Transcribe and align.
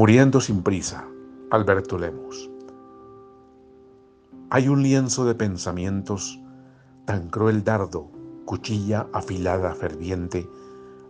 Muriendo 0.00 0.40
sin 0.40 0.62
prisa, 0.62 1.06
Alberto 1.50 1.98
Lemus. 1.98 2.50
Hay 4.48 4.66
un 4.66 4.82
lienzo 4.82 5.26
de 5.26 5.34
pensamientos, 5.34 6.40
tan 7.04 7.28
cruel 7.28 7.64
dardo, 7.64 8.10
cuchilla 8.46 9.08
afilada 9.12 9.74
ferviente, 9.74 10.48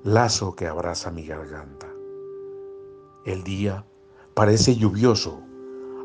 lazo 0.03 0.57
que 0.57 0.67
abraza 0.67 1.13
mi 1.13 1.25
garganta. 1.25 1.87
El 3.25 3.45
día 3.45 3.87
parece 4.35 4.75
lluvioso, 4.75 5.41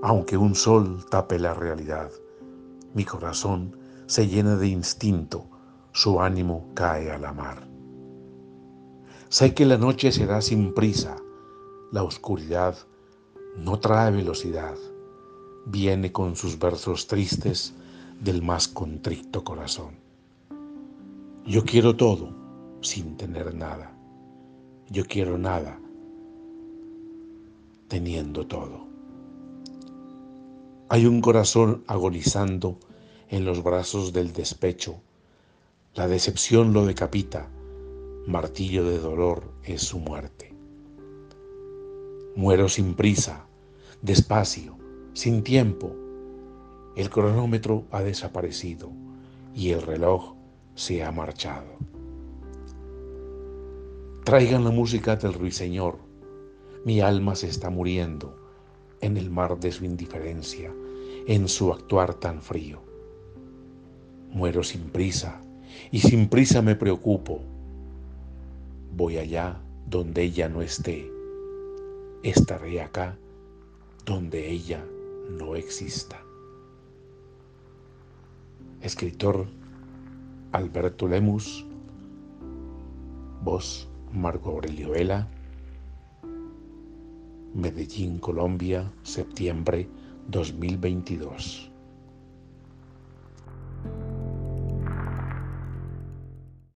aunque 0.03 0.37
un 0.37 0.53
sol 0.53 1.07
tape 1.09 1.39
la 1.39 1.55
realidad. 1.55 2.11
Mi 2.93 3.03
corazón 3.03 3.75
se 4.05 4.27
llena 4.27 4.57
de 4.57 4.67
instinto, 4.67 5.47
su 5.91 6.21
ánimo 6.21 6.69
cae 6.75 7.09
a 7.09 7.17
la 7.17 7.33
mar. 7.33 7.67
Sé 9.29 9.55
que 9.55 9.65
la 9.65 9.79
noche 9.79 10.11
será 10.11 10.39
sin 10.41 10.75
prisa, 10.75 11.15
la 11.95 12.03
oscuridad 12.03 12.75
no 13.55 13.79
trae 13.79 14.11
velocidad, 14.11 14.75
viene 15.65 16.11
con 16.11 16.35
sus 16.35 16.59
versos 16.59 17.07
tristes 17.07 17.73
del 18.19 18.41
más 18.41 18.67
contrito 18.67 19.45
corazón. 19.45 19.95
Yo 21.45 21.63
quiero 21.63 21.95
todo 21.95 22.35
sin 22.81 23.15
tener 23.15 23.55
nada. 23.55 23.97
Yo 24.89 25.05
quiero 25.05 25.37
nada 25.37 25.79
teniendo 27.87 28.45
todo. 28.45 28.87
Hay 30.89 31.05
un 31.05 31.21
corazón 31.21 31.85
agonizando 31.87 32.77
en 33.29 33.45
los 33.45 33.63
brazos 33.63 34.11
del 34.11 34.33
despecho. 34.33 34.99
La 35.93 36.09
decepción 36.09 36.73
lo 36.73 36.85
decapita. 36.85 37.49
Martillo 38.27 38.83
de 38.83 38.99
dolor 38.99 39.53
es 39.63 39.81
su 39.81 39.99
muerte. 39.99 40.54
Muero 42.37 42.67
sin 42.67 42.95
prisa, 42.95 43.45
despacio, 44.01 44.75
sin 45.13 45.41
tiempo. 45.41 45.95
El 46.97 47.09
cronómetro 47.09 47.85
ha 47.91 48.01
desaparecido 48.01 48.91
y 49.53 49.69
el 49.69 49.81
reloj 49.81 50.35
se 50.75 51.01
ha 51.01 51.13
marchado. 51.13 51.77
Traigan 54.25 54.65
la 54.65 54.71
música 54.71 55.15
del 55.15 55.33
ruiseñor. 55.33 55.97
Mi 56.83 56.99
alma 56.99 57.35
se 57.35 57.47
está 57.47 57.69
muriendo 57.69 58.35
en 58.99 59.15
el 59.15 59.29
mar 59.29 59.57
de 59.57 59.71
su 59.71 59.85
indiferencia, 59.85 60.73
en 61.27 61.47
su 61.47 61.71
actuar 61.71 62.15
tan 62.15 62.41
frío. 62.41 62.81
Muero 64.29 64.61
sin 64.61 64.89
prisa 64.89 65.39
y 65.89 65.99
sin 65.99 66.27
prisa 66.27 66.61
me 66.61 66.75
preocupo. 66.75 67.39
Voy 68.93 69.19
allá 69.19 69.61
donde 69.87 70.23
ella 70.23 70.49
no 70.49 70.61
esté 70.61 71.14
estaré 72.29 72.81
acá 72.81 73.15
donde 74.03 74.49
ella 74.49 74.83
no 75.29 75.55
exista. 75.55 76.19
Escritor 78.81 79.45
Alberto 80.51 81.07
Lemus, 81.07 81.65
voz 83.43 83.87
Marco 84.11 84.49
Aurelio 84.49 84.91
Vela, 84.91 85.27
Medellín, 87.53 88.17
Colombia, 88.17 88.91
septiembre 89.03 89.87
2022. 90.27 91.74